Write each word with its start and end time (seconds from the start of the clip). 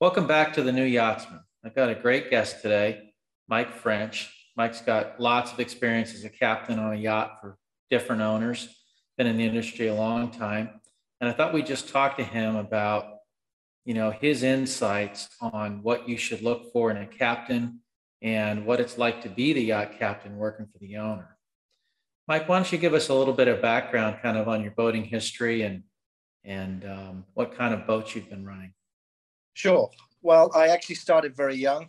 Welcome 0.00 0.26
back 0.26 0.54
to 0.54 0.62
the 0.62 0.72
New 0.72 0.84
Yachtsman. 0.84 1.38
I've 1.64 1.76
got 1.76 1.88
a 1.88 1.94
great 1.94 2.28
guest 2.28 2.62
today, 2.62 3.12
Mike 3.46 3.72
French. 3.72 4.28
Mike's 4.56 4.80
got 4.80 5.20
lots 5.20 5.52
of 5.52 5.60
experience 5.60 6.14
as 6.14 6.24
a 6.24 6.28
captain 6.28 6.80
on 6.80 6.94
a 6.94 6.96
yacht 6.96 7.38
for 7.40 7.56
different 7.90 8.20
owners, 8.20 8.68
been 9.16 9.28
in 9.28 9.36
the 9.36 9.44
industry 9.44 9.86
a 9.86 9.94
long 9.94 10.32
time. 10.32 10.80
And 11.20 11.30
I 11.30 11.32
thought 11.32 11.54
we'd 11.54 11.66
just 11.66 11.90
talk 11.90 12.16
to 12.16 12.24
him 12.24 12.56
about, 12.56 13.06
you 13.84 13.94
know, 13.94 14.10
his 14.10 14.42
insights 14.42 15.28
on 15.40 15.80
what 15.84 16.08
you 16.08 16.16
should 16.16 16.42
look 16.42 16.72
for 16.72 16.90
in 16.90 16.96
a 16.96 17.06
captain 17.06 17.78
and 18.20 18.66
what 18.66 18.80
it's 18.80 18.98
like 18.98 19.22
to 19.22 19.28
be 19.28 19.52
the 19.52 19.62
yacht 19.62 19.96
captain 19.96 20.36
working 20.36 20.66
for 20.66 20.78
the 20.78 20.96
owner. 20.96 21.38
Mike, 22.26 22.48
why 22.48 22.56
don't 22.56 22.72
you 22.72 22.78
give 22.78 22.94
us 22.94 23.10
a 23.10 23.14
little 23.14 23.34
bit 23.34 23.46
of 23.46 23.62
background 23.62 24.16
kind 24.20 24.36
of 24.36 24.48
on 24.48 24.60
your 24.60 24.72
boating 24.72 25.04
history 25.04 25.62
and 25.62 25.84
and 26.42 26.84
um, 26.84 27.24
what 27.34 27.56
kind 27.56 27.72
of 27.72 27.86
boats 27.86 28.16
you've 28.16 28.28
been 28.28 28.44
running? 28.44 28.74
Sure. 29.54 29.90
Well, 30.22 30.50
I 30.54 30.68
actually 30.68 30.96
started 30.96 31.36
very 31.36 31.56
young. 31.56 31.88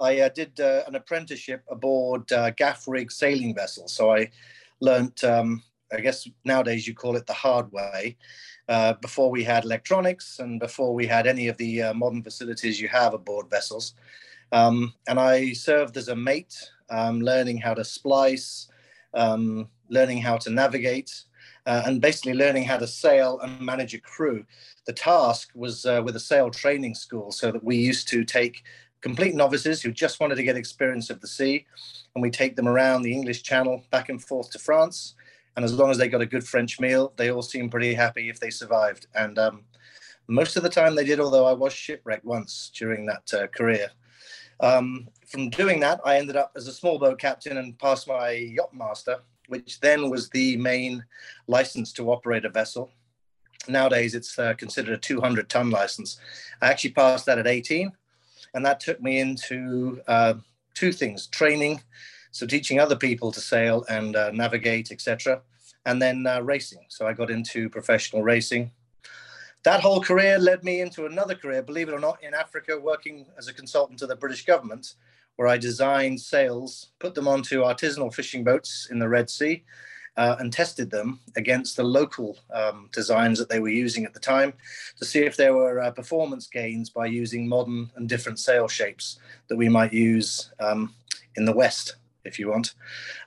I 0.00 0.20
uh, 0.20 0.28
did 0.30 0.58
uh, 0.58 0.82
an 0.86 0.96
apprenticeship 0.96 1.62
aboard 1.70 2.30
uh, 2.32 2.50
gaff 2.50 2.88
rig 2.88 3.12
sailing 3.12 3.54
vessels. 3.54 3.92
So 3.92 4.10
I 4.10 4.30
learnt, 4.80 5.22
um, 5.22 5.62
I 5.92 6.00
guess 6.00 6.26
nowadays 6.44 6.88
you 6.88 6.94
call 6.94 7.16
it 7.16 7.26
the 7.26 7.32
hard 7.32 7.70
way, 7.70 8.16
uh, 8.68 8.94
before 8.94 9.30
we 9.30 9.44
had 9.44 9.64
electronics 9.64 10.38
and 10.38 10.58
before 10.58 10.94
we 10.94 11.06
had 11.06 11.26
any 11.26 11.48
of 11.48 11.56
the 11.58 11.82
uh, 11.82 11.94
modern 11.94 12.22
facilities 12.22 12.80
you 12.80 12.88
have 12.88 13.14
aboard 13.14 13.50
vessels. 13.50 13.94
Um, 14.50 14.94
and 15.06 15.18
I 15.20 15.52
served 15.52 15.96
as 15.96 16.08
a 16.08 16.16
mate, 16.16 16.54
um, 16.90 17.20
learning 17.20 17.58
how 17.58 17.74
to 17.74 17.84
splice, 17.84 18.68
um, 19.14 19.68
learning 19.88 20.18
how 20.18 20.36
to 20.38 20.50
navigate, 20.50 21.24
uh, 21.66 21.82
and 21.86 22.00
basically 22.00 22.34
learning 22.34 22.64
how 22.64 22.76
to 22.76 22.86
sail 22.86 23.38
and 23.40 23.60
manage 23.60 23.94
a 23.94 24.00
crew. 24.00 24.44
The 24.86 24.92
task 24.92 25.50
was 25.54 25.86
uh, 25.86 26.02
with 26.04 26.16
a 26.16 26.20
sail 26.20 26.50
training 26.50 26.94
school, 26.94 27.30
so 27.30 27.52
that 27.52 27.64
we 27.64 27.76
used 27.76 28.08
to 28.08 28.24
take 28.24 28.62
complete 29.00 29.34
novices 29.34 29.82
who 29.82 29.90
just 29.90 30.20
wanted 30.20 30.36
to 30.36 30.42
get 30.42 30.56
experience 30.56 31.10
of 31.10 31.20
the 31.20 31.26
sea, 31.26 31.66
and 32.14 32.22
we 32.22 32.30
take 32.30 32.56
them 32.56 32.68
around 32.68 33.02
the 33.02 33.12
English 33.12 33.42
Channel 33.42 33.84
back 33.90 34.08
and 34.08 34.22
forth 34.22 34.50
to 34.50 34.58
France. 34.58 35.14
And 35.56 35.64
as 35.64 35.74
long 35.74 35.90
as 35.90 35.98
they 35.98 36.08
got 36.08 36.22
a 36.22 36.26
good 36.26 36.46
French 36.46 36.80
meal, 36.80 37.12
they 37.16 37.30
all 37.30 37.42
seemed 37.42 37.70
pretty 37.70 37.92
happy 37.94 38.30
if 38.30 38.40
they 38.40 38.50
survived. 38.50 39.06
And 39.14 39.38
um, 39.38 39.64
most 40.26 40.56
of 40.56 40.62
the 40.62 40.70
time 40.70 40.94
they 40.94 41.04
did, 41.04 41.20
although 41.20 41.44
I 41.44 41.52
was 41.52 41.72
shipwrecked 41.72 42.24
once 42.24 42.70
during 42.74 43.06
that 43.06 43.34
uh, 43.34 43.46
career. 43.48 43.90
Um, 44.60 45.08
from 45.26 45.50
doing 45.50 45.80
that, 45.80 46.00
I 46.04 46.16
ended 46.16 46.36
up 46.36 46.52
as 46.56 46.68
a 46.68 46.72
small 46.72 46.98
boat 46.98 47.18
captain 47.18 47.58
and 47.58 47.78
passed 47.78 48.08
my 48.08 48.30
yacht 48.30 48.72
master, 48.72 49.18
which 49.48 49.80
then 49.80 50.10
was 50.10 50.28
the 50.30 50.56
main 50.56 51.04
license 51.46 51.92
to 51.92 52.10
operate 52.10 52.44
a 52.44 52.50
vessel. 52.50 52.90
Nowadays, 53.68 54.14
it's 54.14 54.38
uh, 54.38 54.54
considered 54.54 54.94
a 54.94 54.98
200 54.98 55.48
ton 55.48 55.70
license. 55.70 56.18
I 56.60 56.68
actually 56.68 56.92
passed 56.92 57.26
that 57.26 57.38
at 57.38 57.46
18, 57.46 57.92
and 58.54 58.66
that 58.66 58.80
took 58.80 59.00
me 59.00 59.20
into 59.20 60.00
uh, 60.08 60.34
two 60.74 60.92
things 60.92 61.26
training, 61.28 61.80
so 62.30 62.46
teaching 62.46 62.80
other 62.80 62.96
people 62.96 63.30
to 63.32 63.40
sail 63.40 63.84
and 63.88 64.16
uh, 64.16 64.30
navigate, 64.32 64.90
etc., 64.90 65.42
and 65.84 66.00
then 66.00 66.26
uh, 66.26 66.40
racing. 66.40 66.84
So 66.88 67.06
I 67.06 67.12
got 67.12 67.30
into 67.30 67.68
professional 67.68 68.22
racing 68.22 68.70
that 69.64 69.80
whole 69.80 70.02
career 70.02 70.38
led 70.38 70.64
me 70.64 70.80
into 70.80 71.06
another 71.06 71.34
career, 71.34 71.62
believe 71.62 71.88
it 71.88 71.94
or 71.94 72.00
not, 72.00 72.22
in 72.22 72.34
Africa, 72.34 72.78
working 72.78 73.26
as 73.38 73.46
a 73.48 73.54
consultant 73.54 73.98
to 74.00 74.06
the 74.06 74.16
British 74.16 74.44
government, 74.44 74.94
where 75.36 75.48
I 75.48 75.58
designed 75.58 76.20
sails, 76.20 76.92
put 76.98 77.14
them 77.14 77.28
onto 77.28 77.62
artisanal 77.62 78.14
fishing 78.14 78.44
boats 78.44 78.88
in 78.90 78.98
the 78.98 79.08
Red 79.08 79.30
Sea, 79.30 79.64
uh, 80.16 80.36
and 80.38 80.52
tested 80.52 80.90
them 80.90 81.20
against 81.36 81.76
the 81.76 81.82
local 81.82 82.38
um, 82.52 82.88
designs 82.92 83.38
that 83.38 83.48
they 83.48 83.60
were 83.60 83.68
using 83.68 84.04
at 84.04 84.12
the 84.12 84.20
time 84.20 84.52
to 84.98 85.04
see 85.04 85.20
if 85.20 85.36
there 85.36 85.54
were 85.54 85.80
uh, 85.80 85.90
performance 85.90 86.46
gains 86.46 86.90
by 86.90 87.06
using 87.06 87.48
modern 87.48 87.90
and 87.96 88.08
different 88.08 88.38
sail 88.38 88.68
shapes 88.68 89.18
that 89.48 89.56
we 89.56 89.68
might 89.68 89.92
use 89.92 90.52
um, 90.60 90.94
in 91.36 91.44
the 91.44 91.54
West, 91.54 91.96
if 92.24 92.38
you 92.38 92.50
want. 92.50 92.74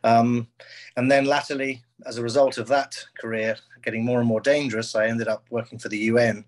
Um, 0.03 0.47
and 0.95 1.09
then 1.09 1.25
latterly, 1.25 1.83
as 2.05 2.17
a 2.17 2.23
result 2.23 2.57
of 2.57 2.67
that 2.67 2.95
career 3.19 3.57
getting 3.83 4.05
more 4.05 4.19
and 4.19 4.27
more 4.27 4.41
dangerous, 4.41 4.95
I 4.95 5.07
ended 5.07 5.27
up 5.27 5.45
working 5.49 5.79
for 5.79 5.89
the 5.89 5.97
UN 5.97 6.45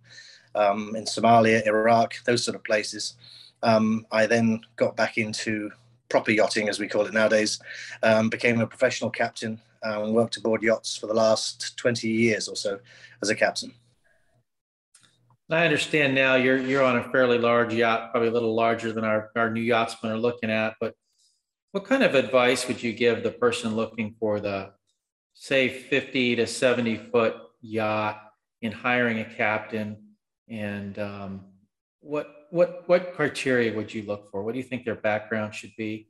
um, 0.55 0.95
in 0.95 1.05
Somalia, 1.05 1.65
Iraq, 1.65 2.15
those 2.25 2.43
sort 2.43 2.55
of 2.55 2.63
places. 2.63 3.15
Um, 3.63 4.06
I 4.12 4.25
then 4.25 4.62
got 4.75 4.95
back 4.95 5.18
into 5.18 5.72
proper 6.09 6.31
yachting, 6.31 6.69
as 6.69 6.79
we 6.79 6.88
call 6.88 7.06
it 7.06 7.13
nowadays, 7.13 7.59
um, 8.03 8.29
became 8.29 8.62
a 8.62 8.68
professional 8.68 9.09
captain 9.09 9.59
uh, 9.85 10.03
and 10.03 10.13
worked 10.13 10.38
aboard 10.38 10.63
yachts 10.63 10.95
for 10.95 11.07
the 11.07 11.13
last 11.13 11.78
20 11.78 12.07
years 12.07 12.47
or 12.47 12.56
so 12.56 12.79
as 13.22 13.29
a 13.29 13.35
captain. 13.35 13.73
I 15.50 15.63
understand 15.63 16.13
now 16.13 16.35
you're 16.35 16.57
you're 16.57 16.84
on 16.84 16.97
a 16.97 17.09
fairly 17.09 17.38
large 17.38 17.73
yacht, 17.73 18.12
probably 18.12 18.28
a 18.28 18.34
little 18.34 18.53
larger 18.53 18.91
than 18.91 19.06
our, 19.06 19.31
our 19.38 19.50
new 19.50 19.62
yachtsmen 19.62 20.12
are 20.12 20.18
looking 20.18 20.51
at. 20.51 20.75
But 20.81 20.94
what 21.72 21.85
kind 21.85 22.03
of 22.03 22.16
advice 22.16 22.68
would 22.68 22.84
you 22.84 22.91
give 22.91 23.24
the 23.24 23.31
person 23.31 23.75
looking 23.75 24.16
for 24.19 24.41
the 24.41 24.72
say 25.34 25.69
50 25.69 26.38
to 26.38 26.47
70 26.47 26.97
foot 26.97 27.35
yacht 27.62 28.22
in 28.62 28.74
hiring 28.74 29.19
a 29.19 29.25
captain 29.25 30.16
and 30.50 31.00
um, 31.00 31.45
what 31.99 32.47
what 32.51 32.83
what 32.87 33.13
criteria 33.13 33.75
would 33.75 33.93
you 33.93 34.03
look 34.03 34.29
for 34.31 34.43
what 34.43 34.53
do 34.53 34.57
you 34.57 34.63
think 34.63 34.85
their 34.85 34.95
background 34.95 35.53
should 35.53 35.71
be 35.77 36.07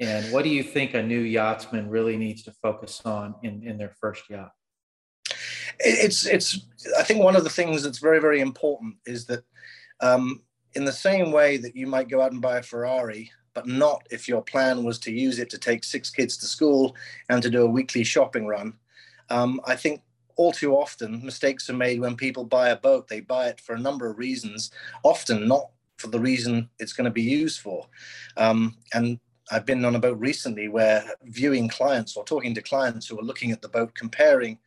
and 0.00 0.32
what 0.32 0.42
do 0.42 0.50
you 0.50 0.62
think 0.62 0.94
a 0.94 1.02
new 1.02 1.20
yachtsman 1.20 1.88
really 1.88 2.16
needs 2.16 2.42
to 2.42 2.52
focus 2.62 3.02
on 3.04 3.34
in 3.42 3.62
in 3.66 3.78
their 3.78 3.92
first 4.00 4.28
yacht 4.28 4.52
it's 5.78 6.26
it's 6.26 6.66
i 6.98 7.02
think 7.02 7.22
one 7.22 7.36
of 7.36 7.44
the 7.44 7.50
things 7.50 7.82
that's 7.82 7.98
very 7.98 8.20
very 8.20 8.40
important 8.40 8.94
is 9.06 9.26
that 9.26 9.42
um, 10.00 10.40
in 10.74 10.84
the 10.84 10.92
same 10.92 11.30
way 11.30 11.56
that 11.56 11.76
you 11.76 11.86
might 11.86 12.08
go 12.08 12.20
out 12.20 12.32
and 12.32 12.42
buy 12.42 12.58
a 12.58 12.62
ferrari 12.62 13.30
but 13.54 13.66
not 13.66 14.06
if 14.10 14.28
your 14.28 14.42
plan 14.42 14.84
was 14.84 14.98
to 15.00 15.12
use 15.12 15.38
it 15.38 15.50
to 15.50 15.58
take 15.58 15.84
six 15.84 16.10
kids 16.10 16.36
to 16.38 16.46
school 16.46 16.96
and 17.28 17.42
to 17.42 17.50
do 17.50 17.62
a 17.62 17.70
weekly 17.70 18.04
shopping 18.04 18.46
run. 18.46 18.74
Um, 19.30 19.60
I 19.66 19.76
think 19.76 20.02
all 20.42 20.50
too 20.50 20.74
often 20.74 21.24
mistakes 21.24 21.70
are 21.70 21.84
made 21.86 22.00
when 22.00 22.16
people 22.16 22.44
buy 22.44 22.70
a 22.70 22.76
boat. 22.76 23.06
They 23.06 23.20
buy 23.20 23.46
it 23.46 23.60
for 23.60 23.76
a 23.76 23.80
number 23.80 24.10
of 24.10 24.18
reasons, 24.18 24.72
often 25.04 25.46
not 25.46 25.70
for 25.98 26.08
the 26.08 26.18
reason 26.18 26.68
it's 26.80 26.92
going 26.92 27.04
to 27.04 27.12
be 27.12 27.22
used 27.22 27.60
for. 27.60 27.86
Um, 28.36 28.76
and 28.92 29.20
I've 29.52 29.64
been 29.64 29.84
on 29.84 29.94
a 29.94 30.00
boat 30.00 30.18
recently 30.18 30.66
where 30.66 31.04
viewing 31.22 31.68
clients 31.68 32.16
or 32.16 32.24
talking 32.24 32.56
to 32.56 32.62
clients 32.62 33.06
who 33.06 33.16
are 33.20 33.22
looking 33.22 33.52
at 33.52 33.62
the 33.62 33.68
boat, 33.68 33.94
comparing 33.94 34.58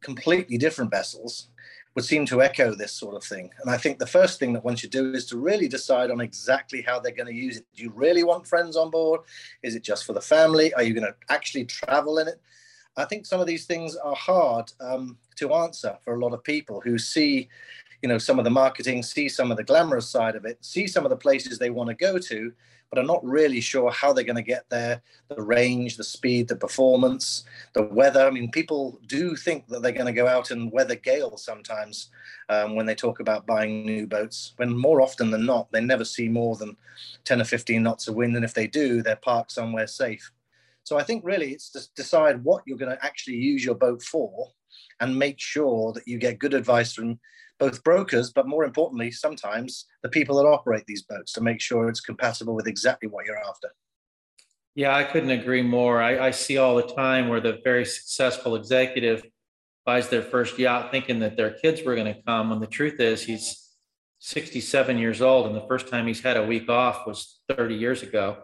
completely 0.00 0.58
different 0.58 0.90
vessels 0.90 1.50
would 1.94 2.04
seem 2.04 2.26
to 2.26 2.42
echo 2.42 2.74
this 2.74 2.92
sort 2.92 3.14
of 3.14 3.22
thing. 3.22 3.50
And 3.60 3.70
I 3.70 3.76
think 3.76 4.00
the 4.00 4.06
first 4.06 4.40
thing 4.40 4.52
that 4.54 4.64
one 4.64 4.74
should 4.74 4.90
do 4.90 5.12
is 5.12 5.26
to 5.26 5.36
really 5.36 5.68
decide 5.68 6.10
on 6.10 6.20
exactly 6.20 6.82
how 6.82 6.98
they're 6.98 7.12
going 7.12 7.32
to 7.32 7.44
use 7.46 7.56
it. 7.58 7.66
Do 7.76 7.84
you 7.84 7.92
really 7.94 8.24
want 8.24 8.48
friends 8.48 8.76
on 8.76 8.90
board? 8.90 9.20
Is 9.62 9.76
it 9.76 9.84
just 9.84 10.04
for 10.06 10.12
the 10.12 10.20
family? 10.20 10.74
Are 10.74 10.82
you 10.82 10.92
going 10.92 11.06
to 11.06 11.14
actually 11.28 11.66
travel 11.66 12.18
in 12.18 12.26
it? 12.26 12.40
I 12.96 13.04
think 13.04 13.26
some 13.26 13.40
of 13.40 13.46
these 13.46 13.66
things 13.66 13.96
are 13.96 14.14
hard 14.14 14.72
um, 14.80 15.16
to 15.36 15.54
answer 15.54 15.96
for 16.04 16.14
a 16.14 16.18
lot 16.18 16.34
of 16.34 16.44
people 16.44 16.80
who 16.80 16.98
see, 16.98 17.48
you 18.02 18.08
know, 18.08 18.18
some 18.18 18.38
of 18.38 18.44
the 18.44 18.50
marketing, 18.50 19.02
see 19.02 19.28
some 19.28 19.50
of 19.50 19.56
the 19.56 19.64
glamorous 19.64 20.08
side 20.08 20.36
of 20.36 20.44
it, 20.44 20.58
see 20.64 20.86
some 20.86 21.04
of 21.04 21.10
the 21.10 21.16
places 21.16 21.58
they 21.58 21.70
want 21.70 21.88
to 21.88 21.94
go 21.94 22.18
to, 22.18 22.52
but 22.90 22.98
are 22.98 23.06
not 23.06 23.24
really 23.24 23.60
sure 23.60 23.90
how 23.90 24.12
they're 24.12 24.24
going 24.24 24.34
to 24.34 24.42
get 24.42 24.68
there 24.68 25.00
the 25.28 25.40
range, 25.40 25.96
the 25.96 26.04
speed, 26.04 26.48
the 26.48 26.56
performance, 26.56 27.44
the 27.72 27.84
weather. 27.84 28.26
I 28.26 28.30
mean, 28.30 28.50
people 28.50 28.98
do 29.06 29.36
think 29.36 29.68
that 29.68 29.80
they're 29.80 29.92
going 29.92 30.06
to 30.06 30.12
go 30.12 30.26
out 30.26 30.50
and 30.50 30.72
weather 30.72 30.96
gales 30.96 31.44
sometimes 31.44 32.08
um, 32.48 32.74
when 32.74 32.86
they 32.86 32.96
talk 32.96 33.20
about 33.20 33.46
buying 33.46 33.86
new 33.86 34.08
boats, 34.08 34.54
when 34.56 34.76
more 34.76 35.00
often 35.00 35.30
than 35.30 35.46
not, 35.46 35.70
they 35.70 35.80
never 35.80 36.04
see 36.04 36.28
more 36.28 36.56
than 36.56 36.76
10 37.24 37.40
or 37.40 37.44
15 37.44 37.80
knots 37.80 38.08
of 38.08 38.16
wind. 38.16 38.34
And 38.34 38.44
if 38.44 38.54
they 38.54 38.66
do, 38.66 39.02
they're 39.02 39.14
parked 39.14 39.52
somewhere 39.52 39.86
safe. 39.86 40.32
So 40.90 40.98
I 40.98 41.04
think 41.04 41.22
really 41.24 41.52
it's 41.52 41.70
to 41.70 41.82
decide 41.94 42.42
what 42.42 42.64
you're 42.66 42.76
going 42.76 42.90
to 42.90 43.04
actually 43.04 43.36
use 43.36 43.64
your 43.64 43.76
boat 43.76 44.02
for 44.02 44.48
and 44.98 45.16
make 45.16 45.36
sure 45.38 45.92
that 45.92 46.02
you 46.04 46.18
get 46.18 46.40
good 46.40 46.52
advice 46.52 46.94
from 46.94 47.20
both 47.60 47.84
brokers, 47.84 48.32
but 48.32 48.48
more 48.48 48.64
importantly, 48.64 49.12
sometimes 49.12 49.86
the 50.02 50.08
people 50.08 50.36
that 50.38 50.48
operate 50.48 50.82
these 50.88 51.02
boats 51.02 51.30
to 51.34 51.42
make 51.42 51.60
sure 51.60 51.88
it's 51.88 52.00
compatible 52.00 52.56
with 52.56 52.66
exactly 52.66 53.08
what 53.08 53.24
you're 53.24 53.38
after. 53.38 53.68
Yeah, 54.74 54.96
I 54.96 55.04
couldn't 55.04 55.30
agree 55.30 55.62
more. 55.62 56.02
I, 56.02 56.26
I 56.26 56.30
see 56.32 56.58
all 56.58 56.74
the 56.74 56.92
time 56.92 57.28
where 57.28 57.40
the 57.40 57.60
very 57.62 57.84
successful 57.84 58.56
executive 58.56 59.22
buys 59.86 60.08
their 60.08 60.22
first 60.22 60.58
yacht 60.58 60.90
thinking 60.90 61.20
that 61.20 61.36
their 61.36 61.52
kids 61.52 61.84
were 61.84 61.94
going 61.94 62.12
to 62.12 62.20
come, 62.22 62.50
when 62.50 62.58
the 62.58 62.66
truth 62.66 62.98
is 62.98 63.22
he's 63.22 63.76
67 64.18 64.98
years 64.98 65.22
old, 65.22 65.46
and 65.46 65.54
the 65.54 65.68
first 65.68 65.86
time 65.86 66.08
he's 66.08 66.20
had 66.20 66.36
a 66.36 66.44
week 66.44 66.68
off 66.68 67.06
was 67.06 67.38
30 67.48 67.76
years 67.76 68.02
ago. 68.02 68.38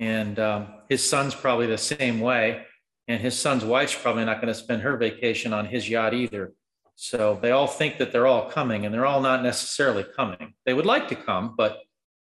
And 0.00 0.38
um, 0.38 0.68
his 0.88 1.08
son's 1.08 1.34
probably 1.34 1.66
the 1.66 1.78
same 1.78 2.20
way. 2.20 2.64
And 3.08 3.20
his 3.20 3.38
son's 3.38 3.64
wife's 3.64 3.94
probably 3.94 4.24
not 4.24 4.40
going 4.40 4.52
to 4.52 4.58
spend 4.58 4.82
her 4.82 4.96
vacation 4.96 5.52
on 5.52 5.66
his 5.66 5.88
yacht 5.88 6.14
either. 6.14 6.52
So 6.94 7.38
they 7.40 7.52
all 7.52 7.66
think 7.66 7.98
that 7.98 8.12
they're 8.12 8.26
all 8.26 8.50
coming 8.50 8.84
and 8.84 8.92
they're 8.92 9.06
all 9.06 9.20
not 9.20 9.42
necessarily 9.42 10.04
coming. 10.16 10.54
They 10.66 10.74
would 10.74 10.86
like 10.86 11.08
to 11.08 11.14
come, 11.14 11.54
but 11.56 11.78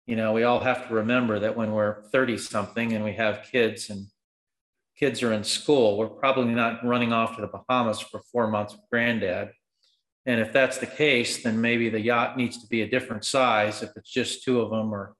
you 0.05 0.15
know, 0.15 0.33
we 0.33 0.43
all 0.43 0.59
have 0.59 0.87
to 0.87 0.93
remember 0.95 1.39
that 1.39 1.55
when 1.55 1.71
we're 1.71 2.03
30 2.05 2.37
something 2.37 2.93
and 2.93 3.03
we 3.03 3.13
have 3.13 3.47
kids 3.51 3.89
and 3.89 4.07
kids 4.97 5.23
are 5.23 5.31
in 5.31 5.43
school, 5.43 5.97
we're 5.97 6.07
probably 6.07 6.53
not 6.53 6.85
running 6.85 7.13
off 7.13 7.35
to 7.35 7.41
the 7.41 7.47
Bahamas 7.47 7.99
for 7.99 8.19
four 8.31 8.47
months 8.47 8.73
with 8.73 8.81
granddad. 8.91 9.51
And 10.25 10.41
if 10.41 10.51
that's 10.51 10.77
the 10.77 10.87
case, 10.87 11.41
then 11.41 11.61
maybe 11.61 11.89
the 11.89 12.01
yacht 12.01 12.37
needs 12.37 12.61
to 12.61 12.67
be 12.67 12.81
a 12.81 12.89
different 12.89 13.23
size. 13.23 13.81
If 13.81 13.91
it's 13.95 14.11
just 14.11 14.43
two 14.43 14.59
of 14.59 14.71
them 14.71 14.93
or 14.93 15.15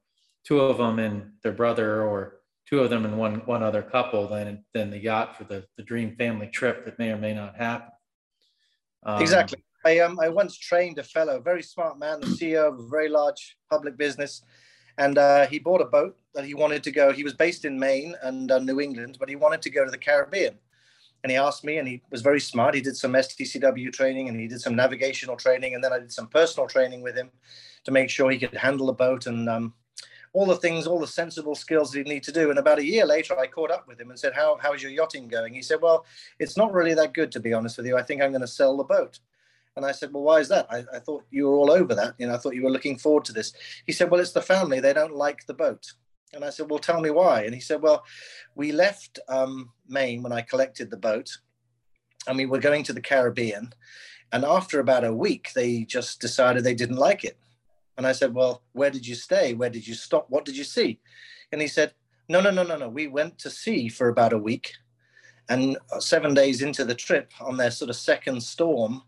two 0.49 0.59
of 0.59 0.77
them 0.79 0.97
and 0.97 1.31
their 1.43 1.51
brother 1.51 2.01
or 2.03 2.39
two 2.67 2.79
of 2.79 2.89
them 2.89 3.05
and 3.05 3.17
one, 3.17 3.35
one 3.45 3.61
other 3.61 3.83
couple, 3.83 4.27
then, 4.27 4.65
then 4.73 4.89
the 4.89 4.97
yacht 4.97 5.37
for 5.37 5.43
the, 5.43 5.63
the 5.77 5.83
dream 5.83 6.15
family 6.15 6.47
trip 6.47 6.85
that 6.85 6.97
may 6.97 7.11
or 7.11 7.17
may 7.17 7.35
not 7.35 7.55
happen. 7.55 7.91
Um, 9.03 9.21
exactly. 9.21 9.63
I, 9.85 9.99
um, 9.99 10.19
I 10.19 10.27
once 10.29 10.57
trained 10.57 10.97
a 10.97 11.03
fellow, 11.03 11.39
very 11.39 11.61
smart 11.61 11.99
man, 11.99 12.19
the 12.19 12.25
CEO 12.25 12.67
of 12.67 12.79
a 12.79 12.87
very 12.87 13.09
large 13.09 13.57
public 13.69 13.95
business. 13.95 14.41
And 14.97 15.19
uh, 15.19 15.45
he 15.45 15.59
bought 15.59 15.81
a 15.81 15.85
boat 15.85 16.17
that 16.33 16.45
he 16.45 16.55
wanted 16.55 16.83
to 16.83 16.91
go. 16.91 17.13
He 17.13 17.23
was 17.23 17.33
based 17.33 17.63
in 17.63 17.77
Maine 17.77 18.15
and 18.23 18.51
uh, 18.51 18.57
New 18.57 18.81
England, 18.81 19.17
but 19.19 19.29
he 19.29 19.35
wanted 19.35 19.61
to 19.61 19.69
go 19.69 19.85
to 19.85 19.91
the 19.91 19.97
Caribbean 19.99 20.57
and 21.23 21.31
he 21.31 21.37
asked 21.37 21.63
me 21.63 21.77
and 21.77 21.87
he 21.87 22.01
was 22.11 22.21
very 22.21 22.39
smart 22.39 22.73
he 22.73 22.79
did 22.79 22.95
some 22.95 23.11
stcw 23.11 23.91
training 23.91 24.29
and 24.29 24.39
he 24.39 24.47
did 24.47 24.61
some 24.61 24.73
navigational 24.73 25.35
training 25.35 25.75
and 25.75 25.83
then 25.83 25.91
i 25.91 25.99
did 25.99 26.13
some 26.13 26.27
personal 26.27 26.65
training 26.65 27.01
with 27.01 27.13
him 27.13 27.29
to 27.83 27.91
make 27.91 28.09
sure 28.09 28.31
he 28.31 28.39
could 28.39 28.53
handle 28.53 28.87
the 28.87 28.93
boat 28.93 29.25
and 29.25 29.49
um, 29.49 29.73
all 30.33 30.45
the 30.45 30.55
things 30.57 30.87
all 30.87 30.99
the 30.99 31.07
sensible 31.07 31.55
skills 31.55 31.93
he'd 31.93 32.07
need 32.07 32.23
to 32.23 32.31
do 32.31 32.49
and 32.49 32.59
about 32.59 32.79
a 32.79 32.85
year 32.85 33.05
later 33.05 33.37
i 33.39 33.47
caught 33.47 33.71
up 33.71 33.87
with 33.87 33.99
him 33.99 34.09
and 34.09 34.19
said 34.19 34.33
how, 34.33 34.57
how's 34.61 34.81
your 34.81 34.91
yachting 34.91 35.27
going 35.27 35.53
he 35.53 35.61
said 35.61 35.81
well 35.81 36.05
it's 36.39 36.57
not 36.57 36.73
really 36.73 36.93
that 36.93 37.13
good 37.13 37.31
to 37.31 37.39
be 37.39 37.53
honest 37.53 37.77
with 37.77 37.85
you 37.85 37.97
i 37.97 38.03
think 38.03 38.21
i'm 38.21 38.31
going 38.31 38.41
to 38.41 38.47
sell 38.47 38.77
the 38.77 38.83
boat 38.83 39.19
and 39.75 39.85
I 39.85 39.93
said, 39.93 40.11
well, 40.11 40.23
why 40.23 40.39
is 40.39 40.49
that? 40.49 40.67
I, 40.69 40.83
I 40.93 40.99
thought 40.99 41.23
you 41.31 41.47
were 41.47 41.55
all 41.55 41.71
over 41.71 41.95
that. 41.95 42.15
You 42.17 42.27
know, 42.27 42.33
I 42.33 42.37
thought 42.37 42.53
you 42.53 42.63
were 42.63 42.69
looking 42.69 42.97
forward 42.97 43.23
to 43.25 43.31
this. 43.31 43.53
He 43.85 43.93
said, 43.93 44.11
well, 44.11 44.19
it's 44.19 44.33
the 44.33 44.41
family. 44.41 44.81
They 44.81 44.91
don't 44.91 45.15
like 45.15 45.45
the 45.45 45.53
boat. 45.53 45.93
And 46.33 46.43
I 46.43 46.49
said, 46.49 46.69
well, 46.69 46.79
tell 46.79 46.99
me 46.99 47.09
why. 47.09 47.43
And 47.43 47.55
he 47.55 47.61
said, 47.61 47.81
well, 47.81 48.03
we 48.55 48.73
left 48.73 49.19
um, 49.29 49.71
Maine 49.87 50.21
when 50.21 50.33
I 50.33 50.41
collected 50.41 50.89
the 50.89 50.97
boat 50.97 51.29
and 52.27 52.37
we 52.37 52.45
were 52.45 52.59
going 52.59 52.83
to 52.83 52.93
the 52.93 53.01
Caribbean. 53.01 53.73
And 54.31 54.43
after 54.43 54.79
about 54.79 55.05
a 55.05 55.15
week, 55.15 55.51
they 55.55 55.85
just 55.85 56.19
decided 56.19 56.63
they 56.63 56.75
didn't 56.75 56.97
like 56.97 57.23
it. 57.23 57.37
And 57.99 58.07
I 58.07 58.13
said, 58.13 58.33
well, 58.33 58.63
where 58.71 58.89
did 58.89 59.05
you 59.05 59.13
stay? 59.13 59.53
Where 59.53 59.69
did 59.69 59.85
you 59.85 59.93
stop? 59.93 60.27
What 60.29 60.45
did 60.45 60.55
you 60.55 60.63
see? 60.63 61.01
And 61.51 61.59
he 61.59 61.67
said, 61.67 61.93
no, 62.29 62.39
no, 62.39 62.49
no, 62.49 62.63
no, 62.63 62.77
no. 62.77 62.87
We 62.87 63.07
went 63.07 63.37
to 63.39 63.49
sea 63.49 63.89
for 63.89 64.07
about 64.07 64.31
a 64.31 64.37
week. 64.37 64.71
And 65.49 65.77
seven 65.99 66.33
days 66.33 66.61
into 66.61 66.85
the 66.85 66.95
trip, 66.95 67.33
on 67.41 67.57
their 67.57 67.71
sort 67.71 67.89
of 67.89 67.97
second 67.97 68.41
storm, 68.41 69.03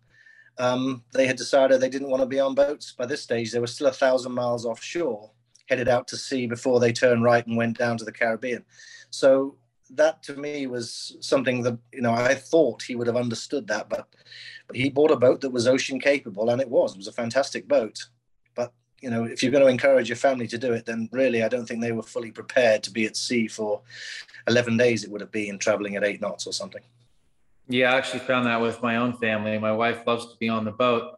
um, 0.57 1.05
they 1.13 1.25
had 1.25 1.37
decided 1.37 1.79
they 1.79 1.87
didn't 1.87 2.09
want 2.09 2.21
to 2.21 2.27
be 2.27 2.41
on 2.41 2.53
boats. 2.53 2.91
By 2.91 3.05
this 3.05 3.21
stage, 3.21 3.53
they 3.53 3.59
were 3.59 3.67
still 3.67 3.87
a 3.87 3.93
thousand 3.93 4.33
miles 4.33 4.65
offshore 4.65 5.31
headed 5.69 5.87
out 5.87 6.05
to 6.09 6.17
sea 6.17 6.45
before 6.45 6.81
they 6.81 6.91
turned 6.91 7.23
right 7.23 7.47
and 7.47 7.55
went 7.55 7.77
down 7.77 7.97
to 7.97 8.03
the 8.03 8.11
Caribbean. 8.11 8.65
So 9.09 9.55
that 9.91 10.21
to 10.23 10.35
me 10.35 10.67
was 10.67 11.15
something 11.21 11.63
that 11.63 11.77
you 11.93 12.01
know 12.01 12.11
I 12.11 12.35
thought 12.35 12.83
he 12.83 12.97
would 12.97 13.07
have 13.07 13.15
understood 13.15 13.67
that, 13.67 13.87
but, 13.87 14.09
but 14.67 14.75
he 14.75 14.89
bought 14.89 15.11
a 15.11 15.15
boat 15.15 15.39
that 15.41 15.51
was 15.51 15.65
ocean 15.65 15.97
capable, 15.97 16.49
and 16.49 16.59
it 16.59 16.69
was. 16.69 16.91
It 16.91 16.97
was 16.97 17.07
a 17.07 17.13
fantastic 17.13 17.69
boat. 17.69 18.09
But 18.55 18.73
you 19.01 19.09
know, 19.09 19.23
if 19.23 19.41
you're 19.41 19.51
going 19.51 19.63
to 19.63 19.69
encourage 19.69 20.09
your 20.09 20.15
family 20.15 20.47
to 20.47 20.57
do 20.57 20.73
it, 20.73 20.85
then 20.85 21.09
really 21.11 21.43
I 21.43 21.47
don't 21.47 21.65
think 21.65 21.81
they 21.81 21.91
were 21.91 22.03
fully 22.03 22.31
prepared 22.31 22.83
to 22.83 22.91
be 22.91 23.05
at 23.05 23.17
sea 23.17 23.47
for 23.47 23.81
11 24.47 24.77
days. 24.77 25.03
It 25.03 25.11
would 25.11 25.21
have 25.21 25.31
been 25.31 25.57
traveling 25.57 25.95
at 25.95 26.03
eight 26.03 26.21
knots 26.21 26.47
or 26.47 26.53
something. 26.53 26.81
Yeah, 27.67 27.93
I 27.93 27.97
actually 27.97 28.19
found 28.19 28.45
that 28.47 28.61
with 28.61 28.81
my 28.81 28.97
own 28.97 29.13
family. 29.17 29.57
My 29.57 29.71
wife 29.71 30.05
loves 30.05 30.25
to 30.31 30.37
be 30.37 30.49
on 30.49 30.65
the 30.65 30.71
boat, 30.71 31.15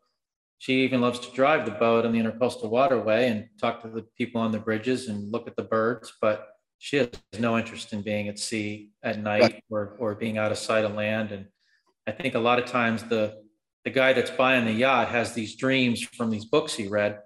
she 0.63 0.85
even 0.85 1.01
loves 1.01 1.19
to 1.19 1.31
drive 1.31 1.65
the 1.65 1.71
boat 1.71 2.05
on 2.05 2.13
the 2.13 2.19
intercoastal 2.19 2.69
waterway 2.69 3.27
and 3.27 3.49
talk 3.59 3.81
to 3.81 3.89
the 3.89 4.03
people 4.17 4.39
on 4.39 4.53
the 4.53 4.59
bridges 4.59 5.09
and 5.09 5.29
look 5.29 5.45
at 5.45 5.57
the 5.57 5.63
birds, 5.63 6.13
but 6.21 6.55
she 6.77 6.95
has 6.95 7.09
no 7.37 7.57
interest 7.57 7.91
in 7.91 8.01
being 8.01 8.29
at 8.29 8.39
sea 8.39 8.91
at 9.03 9.19
night 9.19 9.61
or, 9.69 9.97
or 9.99 10.15
being 10.15 10.37
out 10.37 10.53
of 10.53 10.57
sight 10.57 10.85
of 10.85 10.93
land. 10.93 11.33
And 11.33 11.47
I 12.07 12.11
think 12.11 12.35
a 12.35 12.39
lot 12.39 12.59
of 12.59 12.65
times 12.65 13.03
the 13.03 13.43
the 13.83 13.89
guy 13.89 14.13
that's 14.13 14.31
buying 14.31 14.63
the 14.63 14.71
yacht 14.71 15.09
has 15.09 15.33
these 15.33 15.57
dreams 15.57 16.01
from 16.01 16.29
these 16.29 16.45
books 16.45 16.73
he 16.73 16.87
read, 16.87 17.19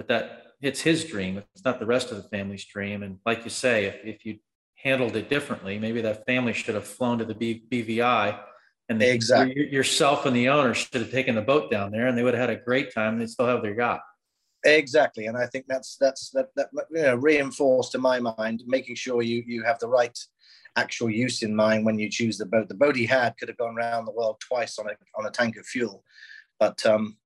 but 0.00 0.08
that 0.08 0.54
it's 0.62 0.80
his 0.80 1.04
dream. 1.04 1.42
It's 1.54 1.64
not 1.64 1.78
the 1.78 1.84
rest 1.84 2.10
of 2.10 2.16
the 2.16 2.28
family's 2.30 2.64
dream. 2.64 3.02
And 3.02 3.18
like 3.26 3.44
you 3.44 3.50
say, 3.50 3.84
if, 3.84 3.96
if 4.02 4.24
you 4.24 4.38
handled 4.76 5.14
it 5.14 5.28
differently, 5.28 5.78
maybe 5.78 6.00
that 6.00 6.24
family 6.24 6.54
should 6.54 6.74
have 6.74 6.86
flown 6.86 7.18
to 7.18 7.26
the 7.26 7.34
B, 7.34 7.62
BVI 7.70 8.40
and 8.88 8.98
they, 8.98 9.12
exactly. 9.12 9.70
yourself 9.70 10.24
and 10.24 10.34
the 10.34 10.48
owner 10.48 10.72
should 10.72 11.02
have 11.02 11.10
taken 11.10 11.34
the 11.34 11.42
boat 11.42 11.70
down 11.70 11.90
there 11.90 12.06
and 12.06 12.16
they 12.16 12.22
would 12.22 12.32
have 12.32 12.48
had 12.48 12.58
a 12.58 12.62
great 12.62 12.94
time. 12.94 13.18
They 13.18 13.26
still 13.26 13.46
have 13.46 13.60
their 13.60 13.74
yacht. 13.74 14.00
Exactly. 14.64 15.26
And 15.26 15.36
I 15.36 15.46
think 15.46 15.66
that's, 15.68 15.98
that's, 16.00 16.30
that, 16.30 16.48
that, 16.56 16.70
you 16.90 17.02
know, 17.02 17.16
reinforced 17.16 17.94
in 17.94 18.00
my 18.00 18.20
mind, 18.20 18.62
making 18.66 18.94
sure 18.94 19.20
you, 19.20 19.42
you 19.46 19.62
have 19.64 19.78
the 19.80 19.88
right 19.88 20.18
actual 20.76 21.10
use 21.10 21.42
in 21.42 21.54
mind 21.54 21.84
when 21.84 21.98
you 21.98 22.08
choose 22.08 22.38
the 22.38 22.46
boat. 22.46 22.68
The 22.68 22.74
boat 22.74 22.96
he 22.96 23.04
had 23.04 23.36
could 23.38 23.48
have 23.48 23.58
gone 23.58 23.76
around 23.76 24.06
the 24.06 24.12
world 24.12 24.40
twice 24.40 24.78
on 24.78 24.86
a, 24.86 24.94
on 25.18 25.26
a 25.26 25.30
tank 25.30 25.58
of 25.58 25.66
fuel, 25.66 26.04
but 26.58 26.84
um, 26.86 27.18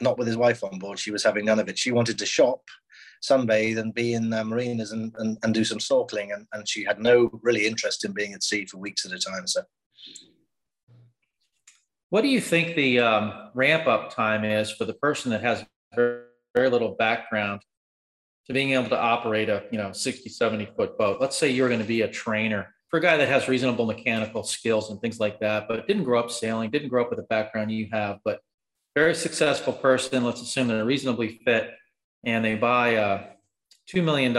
not 0.00 0.18
with 0.18 0.26
his 0.26 0.36
wife 0.36 0.62
on 0.62 0.78
board. 0.78 0.98
She 0.98 1.10
was 1.10 1.24
having 1.24 1.44
none 1.44 1.58
of 1.58 1.68
it. 1.68 1.78
She 1.78 1.92
wanted 1.92 2.18
to 2.18 2.26
shop, 2.26 2.62
sunbathe, 3.22 3.78
and 3.78 3.94
be 3.94 4.14
in 4.14 4.32
uh, 4.32 4.44
marinas 4.44 4.92
and, 4.92 5.14
and, 5.18 5.38
and 5.42 5.54
do 5.54 5.64
some 5.64 5.78
snorkeling. 5.78 6.34
And, 6.34 6.46
and 6.52 6.68
she 6.68 6.84
had 6.84 6.98
no 6.98 7.30
really 7.42 7.66
interest 7.66 8.04
in 8.04 8.12
being 8.12 8.32
at 8.34 8.42
sea 8.42 8.66
for 8.66 8.78
weeks 8.78 9.06
at 9.06 9.12
a 9.12 9.18
time. 9.18 9.46
So 9.46 9.62
what 12.10 12.22
do 12.22 12.28
you 12.28 12.40
think 12.40 12.76
the 12.76 13.00
um, 13.00 13.50
ramp 13.54 13.86
up 13.86 14.14
time 14.14 14.44
is 14.44 14.70
for 14.70 14.84
the 14.84 14.94
person 14.94 15.30
that 15.32 15.42
has 15.42 15.64
very, 15.94 16.22
very 16.54 16.70
little 16.70 16.94
background 16.94 17.62
to 18.46 18.52
being 18.52 18.72
able 18.72 18.88
to 18.88 18.98
operate 18.98 19.48
a 19.48 19.64
you 19.70 19.78
know 19.78 19.92
60 19.92 20.28
70 20.28 20.66
foot 20.76 20.96
boat 20.96 21.20
let's 21.20 21.36
say 21.36 21.50
you're 21.50 21.68
going 21.68 21.80
to 21.80 21.86
be 21.86 22.02
a 22.02 22.08
trainer 22.08 22.74
for 22.88 22.98
a 22.98 23.02
guy 23.02 23.16
that 23.16 23.28
has 23.28 23.48
reasonable 23.48 23.86
mechanical 23.86 24.42
skills 24.44 24.90
and 24.90 25.00
things 25.00 25.18
like 25.18 25.40
that 25.40 25.66
but 25.68 25.86
didn't 25.86 26.04
grow 26.04 26.20
up 26.20 26.30
sailing 26.30 26.70
didn't 26.70 26.88
grow 26.88 27.02
up 27.02 27.10
with 27.10 27.18
the 27.18 27.26
background 27.26 27.70
you 27.70 27.88
have 27.92 28.18
but 28.24 28.40
very 28.96 29.14
successful 29.14 29.72
person 29.74 30.24
let's 30.24 30.42
assume 30.42 30.66
they're 30.66 30.84
reasonably 30.84 31.40
fit 31.44 31.70
and 32.24 32.44
they 32.44 32.56
buy 32.56 32.88
a 32.88 33.20
$2 33.92 34.02
million 34.02 34.34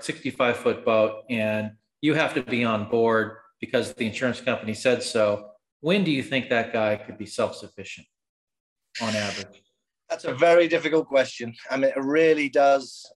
65 0.00 0.56
foot 0.56 0.84
boat 0.84 1.24
and 1.30 1.72
you 2.00 2.14
have 2.14 2.34
to 2.34 2.42
be 2.42 2.64
on 2.64 2.88
board 2.88 3.36
because 3.60 3.92
the 3.94 4.06
insurance 4.06 4.40
company 4.40 4.74
said 4.74 5.02
so 5.02 5.50
when 5.80 6.04
do 6.04 6.10
you 6.10 6.22
think 6.22 6.48
that 6.48 6.72
guy 6.72 6.96
could 6.96 7.18
be 7.18 7.26
self-sufficient 7.26 8.06
on 9.00 9.14
average? 9.14 9.62
That's 10.10 10.24
a 10.24 10.34
very 10.34 10.68
difficult 10.68 11.06
question. 11.06 11.54
I 11.70 11.76
mean, 11.76 11.90
it 11.94 12.02
really 12.02 12.48
does, 12.48 13.06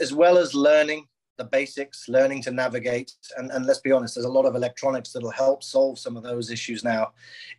as 0.00 0.12
well 0.12 0.38
as 0.38 0.54
learning 0.54 1.06
the 1.40 1.44
basics, 1.46 2.06
learning 2.06 2.42
to 2.42 2.50
navigate. 2.50 3.14
And, 3.38 3.50
and 3.50 3.64
let's 3.64 3.80
be 3.80 3.92
honest, 3.92 4.14
there's 4.14 4.26
a 4.26 4.38
lot 4.38 4.44
of 4.44 4.54
electronics 4.54 5.10
that'll 5.10 5.30
help 5.30 5.62
solve 5.62 5.98
some 5.98 6.14
of 6.18 6.22
those 6.22 6.50
issues 6.50 6.84
now. 6.84 7.12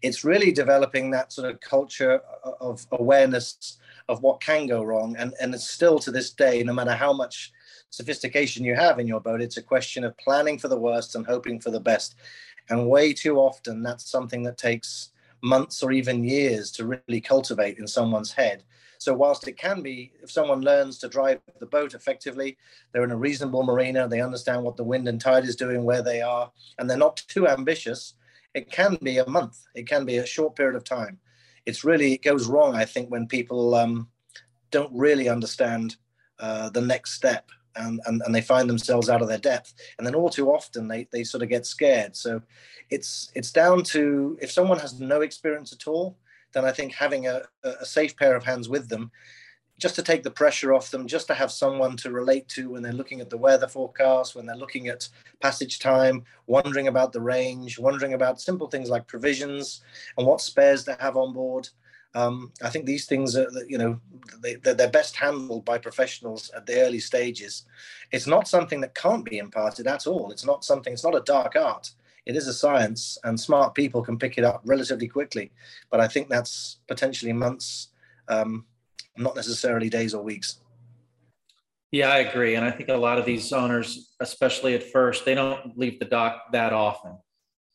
It's 0.03 0.23
really 0.23 0.51
developing 0.51 1.09
that 1.11 1.33
sort 1.33 1.49
of 1.49 1.59
culture 1.61 2.21
of 2.59 2.85
awareness 2.91 3.79
of 4.07 4.21
what 4.21 4.39
can 4.39 4.67
go 4.67 4.83
wrong. 4.83 5.15
And, 5.17 5.33
and 5.41 5.55
it's 5.55 5.67
still 5.67 5.97
to 5.99 6.11
this 6.11 6.29
day, 6.29 6.61
no 6.61 6.73
matter 6.73 6.93
how 6.93 7.11
much 7.11 7.51
sophistication 7.89 8.63
you 8.63 8.75
have 8.75 8.99
in 8.99 9.07
your 9.07 9.19
boat, 9.19 9.41
it's 9.41 9.57
a 9.57 9.63
question 9.63 10.03
of 10.03 10.15
planning 10.17 10.59
for 10.59 10.67
the 10.67 10.77
worst 10.77 11.15
and 11.15 11.25
hoping 11.25 11.59
for 11.59 11.71
the 11.71 11.79
best. 11.79 12.13
And 12.69 12.87
way 12.87 13.13
too 13.13 13.37
often, 13.37 13.81
that's 13.81 14.09
something 14.09 14.43
that 14.43 14.59
takes 14.59 15.09
months 15.41 15.81
or 15.81 15.91
even 15.91 16.23
years 16.23 16.69
to 16.73 16.85
really 16.85 17.19
cultivate 17.19 17.79
in 17.79 17.87
someone's 17.87 18.31
head. 18.31 18.61
So, 19.01 19.15
whilst 19.15 19.47
it 19.47 19.57
can 19.57 19.81
be, 19.81 20.11
if 20.21 20.29
someone 20.29 20.61
learns 20.61 20.99
to 20.99 21.09
drive 21.09 21.39
the 21.59 21.65
boat 21.65 21.95
effectively, 21.95 22.55
they're 22.91 23.03
in 23.03 23.09
a 23.09 23.17
reasonable 23.17 23.63
marina, 23.63 24.07
they 24.07 24.21
understand 24.21 24.61
what 24.61 24.77
the 24.77 24.83
wind 24.83 25.07
and 25.07 25.19
tide 25.19 25.43
is 25.43 25.55
doing, 25.55 25.83
where 25.83 26.03
they 26.03 26.21
are, 26.21 26.51
and 26.77 26.87
they're 26.87 26.99
not 26.99 27.17
too 27.27 27.47
ambitious, 27.47 28.13
it 28.53 28.71
can 28.71 28.99
be 29.01 29.17
a 29.17 29.27
month, 29.27 29.57
it 29.73 29.87
can 29.87 30.05
be 30.05 30.17
a 30.17 30.25
short 30.27 30.55
period 30.55 30.75
of 30.75 30.83
time. 30.83 31.17
It's 31.65 31.83
really, 31.83 32.13
it 32.13 32.21
goes 32.21 32.45
wrong, 32.45 32.75
I 32.75 32.85
think, 32.85 33.09
when 33.09 33.25
people 33.25 33.73
um, 33.73 34.07
don't 34.69 34.93
really 34.93 35.27
understand 35.29 35.95
uh, 36.37 36.69
the 36.69 36.81
next 36.81 37.13
step 37.13 37.49
and, 37.75 38.01
and, 38.05 38.21
and 38.23 38.35
they 38.35 38.41
find 38.41 38.69
themselves 38.69 39.09
out 39.09 39.23
of 39.23 39.27
their 39.27 39.39
depth. 39.39 39.73
And 39.97 40.05
then 40.05 40.13
all 40.13 40.29
too 40.29 40.51
often 40.51 40.87
they, 40.87 41.07
they 41.11 41.23
sort 41.23 41.41
of 41.41 41.49
get 41.49 41.65
scared. 41.65 42.15
So 42.15 42.43
it's 42.91 43.31
it's 43.33 43.51
down 43.51 43.81
to 43.95 44.37
if 44.41 44.51
someone 44.51 44.77
has 44.77 44.99
no 44.99 45.21
experience 45.21 45.73
at 45.73 45.87
all, 45.87 46.17
then 46.53 46.65
I 46.65 46.71
think 46.71 46.93
having 46.93 47.27
a, 47.27 47.43
a 47.63 47.85
safe 47.85 48.15
pair 48.15 48.35
of 48.35 48.43
hands 48.43 48.69
with 48.69 48.89
them 48.89 49.11
just 49.81 49.95
to 49.95 50.03
take 50.03 50.21
the 50.21 50.29
pressure 50.29 50.73
off 50.73 50.91
them, 50.91 51.07
just 51.07 51.25
to 51.25 51.33
have 51.33 51.51
someone 51.51 51.97
to 51.97 52.11
relate 52.11 52.47
to 52.47 52.69
when 52.69 52.83
they're 52.83 52.93
looking 52.93 53.19
at 53.19 53.31
the 53.31 53.37
weather 53.37 53.67
forecast, 53.67 54.35
when 54.35 54.45
they're 54.45 54.55
looking 54.55 54.87
at 54.89 55.09
passage 55.41 55.79
time, 55.79 56.23
wondering 56.45 56.87
about 56.87 57.11
the 57.11 57.19
range, 57.19 57.79
wondering 57.79 58.13
about 58.13 58.39
simple 58.39 58.67
things 58.67 58.89
like 58.89 59.07
provisions 59.07 59.81
and 60.17 60.27
what 60.27 60.39
spares 60.39 60.83
to 60.83 60.95
have 60.99 61.17
on 61.17 61.33
board. 61.33 61.67
Um, 62.13 62.51
I 62.61 62.69
think 62.69 62.85
these 62.85 63.07
things 63.07 63.35
are, 63.35 63.49
you 63.67 63.79
know, 63.79 63.99
they, 64.41 64.55
they're 64.55 64.87
best 64.89 65.15
handled 65.15 65.65
by 65.65 65.79
professionals 65.79 66.51
at 66.55 66.67
the 66.67 66.79
early 66.81 66.99
stages. 66.99 67.65
It's 68.11 68.27
not 68.27 68.47
something 68.47 68.81
that 68.81 68.93
can't 68.93 69.25
be 69.25 69.39
imparted 69.39 69.87
at 69.87 70.05
all. 70.05 70.29
It's 70.31 70.45
not 70.45 70.63
something, 70.63 70.93
it's 70.93 71.03
not 71.03 71.15
a 71.15 71.21
dark 71.21 71.55
art. 71.55 71.91
It 72.25 72.35
is 72.35 72.47
a 72.47 72.53
science, 72.53 73.17
and 73.23 73.39
smart 73.39 73.73
people 73.73 74.03
can 74.03 74.17
pick 74.17 74.37
it 74.37 74.43
up 74.43 74.61
relatively 74.65 75.07
quickly. 75.07 75.51
But 75.89 75.99
I 75.99 76.07
think 76.07 76.29
that's 76.29 76.79
potentially 76.87 77.33
months, 77.33 77.89
um, 78.27 78.65
not 79.17 79.35
necessarily 79.35 79.89
days 79.89 80.13
or 80.13 80.23
weeks. 80.23 80.59
Yeah, 81.91 82.09
I 82.09 82.19
agree. 82.19 82.55
And 82.55 82.63
I 82.63 82.71
think 82.71 82.89
a 82.89 82.95
lot 82.95 83.17
of 83.17 83.25
these 83.25 83.51
owners, 83.51 84.13
especially 84.21 84.75
at 84.75 84.83
first, 84.83 85.25
they 85.25 85.35
don't 85.35 85.77
leave 85.77 85.99
the 85.99 86.05
dock 86.05 86.51
that 86.53 86.71
often. 86.71 87.17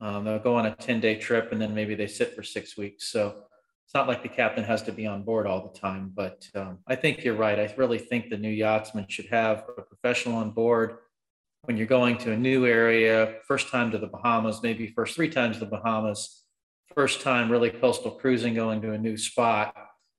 Um, 0.01 0.25
they'll 0.25 0.39
go 0.39 0.57
on 0.57 0.67
a 0.67 0.75
10 0.75 1.01
day 1.01 1.17
trip 1.17 1.53
and 1.53 1.61
then 1.61 1.75
maybe 1.75 1.95
they 1.95 2.07
sit 2.07 2.35
for 2.35 2.43
six 2.43 2.77
weeks. 2.79 3.09
So 3.09 3.45
it's 3.85 3.95
not 3.95 4.09
like 4.09 4.23
the 4.23 4.29
captain 4.29 4.65
has 4.65 4.83
to 4.85 4.93
be 4.93 5.07
on 5.07 5.23
board 5.23 5.47
all 5.47 5.63
the 5.63 5.79
time, 5.79 6.13
but 6.15 6.49
um, 6.55 6.79
I 6.87 6.97
think 6.97 7.25
you're 7.25 7.37
right. 7.37 7.59
I 7.59 7.73
really 7.77 7.99
think 7.99 8.31
the 8.31 8.37
new 8.37 8.51
yachtsman 8.51 9.07
should 9.09 9.27
have 9.27 9.65
a 9.77 9.83
professional 9.83 10.37
on 10.37 10.51
board 10.51 10.99
when 11.67 11.77
you're 11.77 11.87
going 11.87 12.17
to 12.19 12.33
a 12.33 12.37
new 12.37 12.65
area, 12.65 13.35
first 13.47 13.69
time 13.69 13.91
to 13.91 13.99
the 13.99 14.07
Bahamas, 14.07 14.63
maybe 14.63 14.87
first 14.89 15.17
three 15.17 15.29
times 15.29 15.59
to 15.59 15.65
the 15.65 15.71
Bahamas, 15.71 16.45
first 16.95 17.21
time 17.21 17.51
really 17.51 17.71
coastal 17.71 18.13
cruising, 18.13 18.55
going 18.55 18.81
to 18.83 18.93
a 18.93 18.99
new 18.99 19.17
spot, 19.17 19.75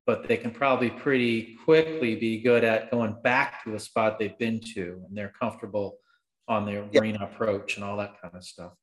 but 0.06 0.28
they 0.28 0.38
can 0.38 0.52
probably 0.52 0.90
pretty 0.90 1.58
quickly 1.64 2.16
be 2.16 2.42
good 2.42 2.64
at 2.64 2.92
going 2.92 3.16
back 3.24 3.64
to 3.64 3.76
a 3.76 3.80
spot 3.80 4.20
they've 4.20 4.38
been 4.38 4.60
to 4.74 5.02
and 5.08 5.18
they're 5.18 5.34
comfortable 5.40 5.98
on 6.50 6.66
their 6.66 6.86
yep. 6.92 7.02
marine 7.02 7.16
approach 7.16 7.78
and 7.78 7.84
all 7.84 7.98
that 7.98 8.22
kind 8.22 8.36
of 8.36 8.44
stuff. 8.44 8.74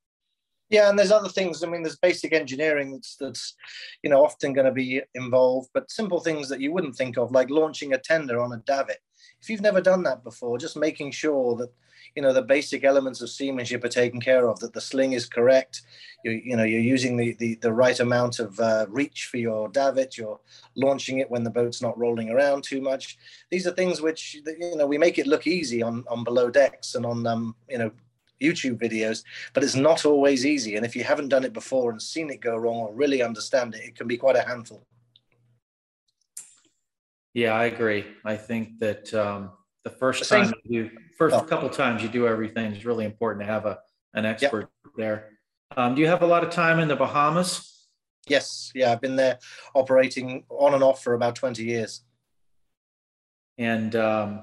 Yeah, 0.71 0.89
and 0.89 0.99
there's 0.99 1.13
other 1.13 1.29
things. 1.29 1.63
I 1.63 1.67
mean, 1.67 1.83
there's 1.83 1.99
basic 1.99 2.33
engineering 2.33 2.93
that's 2.93 3.17
that's 3.21 3.55
you 4.03 4.09
know 4.09 4.25
often 4.25 4.55
going 4.55 4.65
to 4.65 4.73
be 4.73 5.03
involved, 5.15 5.69
but 5.75 5.91
simple 5.91 6.21
things 6.21 6.49
that 6.49 6.61
you 6.61 6.73
wouldn't 6.73 6.97
think 6.97 7.19
of, 7.19 7.31
like 7.33 7.51
launching 7.51 7.93
a 7.93 7.99
tender 7.99 8.41
on 8.41 8.53
a 8.53 8.63
davit. 8.67 8.99
If 9.43 9.51
you've 9.51 9.61
never 9.61 9.83
done 9.83 10.03
that 10.05 10.25
before, 10.25 10.57
just 10.57 10.77
making 10.77 11.11
sure 11.11 11.55
that 11.57 11.71
you 12.15 12.23
know 12.23 12.33
the 12.33 12.43
basic 12.43 12.85
elements 12.85 13.21
of 13.21 13.31
seamanship 13.31 13.85
are 13.85 13.89
taken 13.89 14.21
care 14.21 14.49
of, 14.49 14.59
that 14.61 14.73
the 14.73 14.81
sling 14.81 15.13
is 15.13 15.27
correct, 15.27 15.83
you 16.25 16.33
you 16.33 16.57
know 16.57 16.65
you're 16.65 16.81
using 16.81 17.17
the 17.17 17.35
the, 17.35 17.55
the 17.57 17.73
right 17.73 18.01
amount 18.01 18.39
of 18.39 18.59
uh, 18.61 18.87
reach 18.89 19.27
for 19.27 19.39
your 19.39 19.69
davit, 19.69 20.17
you're 20.17 20.41
launching 20.75 21.19
it 21.19 21.31
when 21.31 21.45
the 21.45 21.51
boat's 21.51 21.83
not 21.83 21.99
rolling 21.99 22.31
around 22.31 22.65
too 22.65 22.81
much. 22.81 23.19
These 23.51 23.67
are 23.67 23.73
things 23.73 24.01
which 24.01 24.35
you 24.47 24.77
know 24.77 24.87
we 24.87 24.99
make 24.99 25.19
it 25.19 25.27
look 25.27 25.47
easy 25.47 25.83
on 25.83 26.05
on 26.09 26.25
below 26.25 26.51
decks 26.51 26.95
and 26.95 27.07
on 27.07 27.27
um 27.27 27.55
you 27.69 27.79
know 27.79 27.91
YouTube 28.41 28.79
videos, 28.81 29.25
but 29.53 29.63
it's 29.63 29.77
not 29.77 30.05
always 30.05 30.45
easy. 30.45 30.77
And 30.77 30.85
if 30.85 30.97
you 30.97 31.05
haven't 31.05 31.29
done 31.29 31.45
it 31.45 31.53
before 31.53 31.91
and 31.91 32.03
seen 32.03 32.31
it 32.31 32.41
go 32.41 32.57
wrong 32.57 32.77
or 32.77 32.95
really 32.95 33.23
understand 33.23 33.75
it, 33.75 33.83
it 33.85 33.97
can 33.97 34.07
be 34.07 34.17
quite 34.17 34.37
a 34.37 34.43
handful. 34.47 34.87
Yeah, 37.33 37.55
I 37.55 37.65
agree. 37.65 38.05
I 38.25 38.37
think 38.37 38.79
that 38.81 39.13
um, 39.15 39.51
the 39.85 39.91
first 39.91 40.29
time 40.29 40.53
you 40.65 40.89
do, 40.89 40.91
first 41.17 41.37
oh. 41.37 41.43
couple 41.43 41.69
times 41.69 42.03
you 42.03 42.09
do 42.09 42.27
everything 42.27 42.73
is 42.73 42.85
really 42.85 43.05
important 43.05 43.43
to 43.43 43.47
have 43.47 43.67
a 43.67 43.79
an 44.15 44.25
expert 44.25 44.71
yep. 44.85 44.93
there. 44.97 45.29
Um, 45.77 45.95
do 45.95 46.01
you 46.01 46.07
have 46.07 46.23
a 46.23 46.27
lot 46.27 46.45
of 46.45 46.51
time 46.51 46.79
in 46.79 46.89
the 46.89 46.97
Bahamas? 46.97 47.87
Yes, 48.27 48.73
yeah, 48.75 48.93
I've 48.93 49.01
been 49.01 49.17
there 49.17 49.39
operating 49.75 50.45
on 50.49 50.75
and 50.75 50.83
off 50.83 51.03
for 51.03 51.15
about 51.15 51.35
twenty 51.37 51.65
years. 51.65 52.03
And 53.59 53.95
um, 53.95 54.43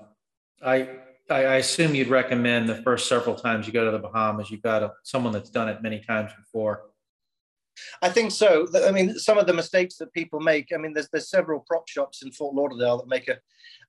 I 0.63 0.89
I, 1.29 1.45
I 1.45 1.55
assume 1.55 1.95
you'd 1.95 2.10
recommend 2.10 2.69
the 2.69 2.75
first 2.83 3.07
several 3.07 3.36
times 3.36 3.65
you 3.65 3.74
go 3.74 3.86
to 3.86 3.91
the 3.91 4.00
Bahamas, 4.00 4.51
you've 4.51 4.62
got 4.62 4.83
a, 4.83 4.93
someone 5.03 5.33
that's 5.33 5.50
done 5.50 5.69
it 5.69 5.81
many 5.81 6.00
times 6.00 6.31
before. 6.38 6.83
I 8.01 8.10
think 8.10 8.32
so. 8.32 8.68
I 8.86 8.92
mean, 8.92 9.18
some 9.18 9.38
of 9.38 9.48
the 9.48 9.54
mistakes 9.54 9.98
that 9.98 10.13
people 10.13 10.40
make. 10.40 10.68
I 10.74 10.78
mean, 10.78 10.94
there's 10.94 11.10
there's 11.10 11.30
several 11.30 11.63
prop 11.68 11.88
shops 11.88 12.24
in 12.24 12.32
Fort 12.32 12.56
Lauderdale 12.56 12.98
that 12.98 13.08
make 13.08 13.28
a, 13.28 13.38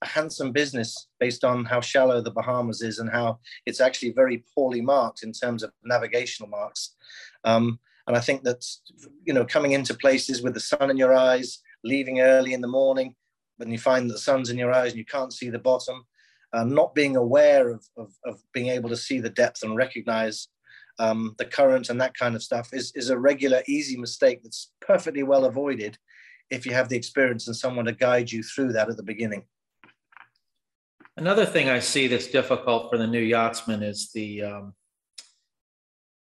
a 0.02 0.06
handsome 0.06 0.52
business 0.52 1.08
based 1.18 1.44
on 1.44 1.64
how 1.64 1.80
shallow 1.80 2.20
the 2.20 2.30
Bahamas 2.30 2.82
is 2.82 2.98
and 2.98 3.10
how 3.10 3.38
it's 3.66 3.80
actually 3.80 4.12
very 4.12 4.44
poorly 4.54 4.80
marked 4.80 5.22
in 5.22 5.32
terms 5.32 5.62
of 5.62 5.72
navigational 5.84 6.48
marks. 6.48 6.94
Um, 7.44 7.78
and 8.06 8.16
I 8.16 8.20
think 8.20 8.44
that 8.44 8.64
you 9.24 9.32
know, 9.32 9.44
coming 9.44 9.72
into 9.72 9.94
places 9.94 10.42
with 10.42 10.54
the 10.54 10.60
sun 10.60 10.90
in 10.90 10.96
your 10.96 11.14
eyes, 11.14 11.60
leaving 11.84 12.20
early 12.20 12.52
in 12.52 12.60
the 12.60 12.68
morning, 12.68 13.14
when 13.56 13.70
you 13.70 13.78
find 13.78 14.08
that 14.08 14.14
the 14.14 14.20
sun's 14.20 14.50
in 14.50 14.58
your 14.58 14.72
eyes 14.72 14.92
and 14.92 14.98
you 14.98 15.04
can't 15.04 15.32
see 15.32 15.50
the 15.50 15.58
bottom, 15.58 16.04
um, 16.52 16.74
not 16.74 16.94
being 16.94 17.16
aware 17.16 17.70
of, 17.70 17.84
of, 17.96 18.12
of, 18.24 18.42
being 18.52 18.68
able 18.68 18.88
to 18.88 18.96
see 18.96 19.20
the 19.20 19.30
depth 19.30 19.62
and 19.62 19.76
recognize 19.76 20.48
um, 21.02 21.34
the 21.36 21.44
current 21.44 21.90
and 21.90 22.00
that 22.00 22.14
kind 22.14 22.36
of 22.36 22.42
stuff 22.42 22.72
is, 22.72 22.92
is 22.94 23.10
a 23.10 23.18
regular, 23.18 23.62
easy 23.66 23.96
mistake 23.96 24.40
that's 24.42 24.70
perfectly 24.80 25.24
well 25.24 25.46
avoided 25.46 25.98
if 26.48 26.64
you 26.64 26.72
have 26.72 26.88
the 26.88 26.96
experience 26.96 27.48
and 27.48 27.56
someone 27.56 27.86
to 27.86 27.92
guide 27.92 28.30
you 28.30 28.42
through 28.42 28.72
that 28.72 28.88
at 28.88 28.96
the 28.96 29.02
beginning. 29.02 29.42
Another 31.16 31.44
thing 31.44 31.68
I 31.68 31.80
see 31.80 32.06
that's 32.06 32.28
difficult 32.28 32.88
for 32.88 32.98
the 32.98 33.06
new 33.06 33.20
yachtsman 33.20 33.82
is 33.82 34.12
the, 34.14 34.44
um, 34.44 34.74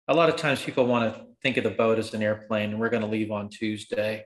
a 0.08 0.14
lot 0.14 0.28
of 0.28 0.36
times 0.36 0.62
people 0.62 0.86
want 0.86 1.14
to 1.14 1.26
think 1.42 1.56
of 1.58 1.64
the 1.64 1.70
boat 1.70 1.98
as 1.98 2.12
an 2.12 2.22
airplane 2.22 2.70
and 2.70 2.80
we're 2.80 2.90
going 2.90 3.02
to 3.02 3.08
leave 3.08 3.30
on 3.30 3.48
Tuesday. 3.48 4.24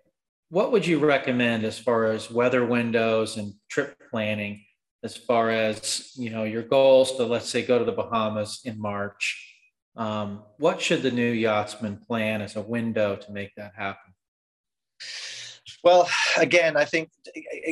What 0.49 0.73
would 0.73 0.87
you 0.87 0.99
recommend 1.01 1.65
as 1.65 1.79
far 1.79 2.07
as 2.07 2.31
weather 2.31 2.65
windows 2.65 3.37
and 3.37 3.53
trip 3.69 3.95
planning 4.11 4.65
as 5.03 5.17
far 5.17 5.51
as 5.51 6.13
you 6.17 6.29
know 6.29 6.45
your 6.45 6.63
goals 6.63 7.17
to 7.17 7.25
let's 7.25 7.49
say 7.49 7.65
go 7.65 7.79
to 7.79 7.87
the 7.87 7.93
bahamas 7.93 8.61
in 8.67 8.79
march 8.79 9.50
um, 10.01 10.43
what 10.59 10.81
should 10.81 11.03
the 11.03 11.11
new 11.11 11.31
yachtsman 11.31 11.97
plan 11.97 12.41
as 12.43 12.57
a 12.57 12.63
window 12.63 13.17
to 13.17 13.33
make 13.33 13.55
that 13.57 13.73
happen 13.77 14.13
well 15.85 16.09
again 16.39 16.77
i 16.77 16.85
think 16.85 17.11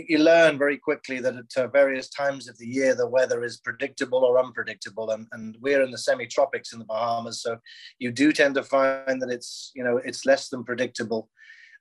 you 0.08 0.18
learn 0.18 0.56
very 0.58 0.78
quickly 0.78 1.20
that 1.20 1.34
at 1.36 1.62
uh, 1.62 1.66
various 1.68 2.08
times 2.10 2.48
of 2.48 2.56
the 2.58 2.66
year 2.66 2.94
the 2.94 3.08
weather 3.08 3.42
is 3.42 3.58
predictable 3.58 4.24
or 4.24 4.38
unpredictable 4.38 5.10
and, 5.10 5.26
and 5.32 5.56
we're 5.60 5.82
in 5.82 5.90
the 5.90 5.98
semi-tropics 5.98 6.72
in 6.72 6.78
the 6.78 6.84
bahamas 6.84 7.42
so 7.42 7.56
you 7.98 8.12
do 8.12 8.32
tend 8.32 8.54
to 8.54 8.62
find 8.62 9.20
that 9.20 9.30
it's 9.30 9.72
you 9.74 9.82
know 9.82 9.96
it's 10.04 10.24
less 10.24 10.48
than 10.48 10.62
predictable 10.64 11.28